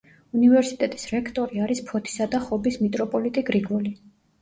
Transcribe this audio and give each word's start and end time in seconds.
უნივერსიტეტის 0.37 1.03
რექტორი 1.11 1.63
არის 1.67 1.83
ფოთისა 1.91 2.29
და 2.35 2.43
ხობის 2.49 2.83
მიტროპოლიტი 2.89 3.49
გრიგოლი. 3.55 3.99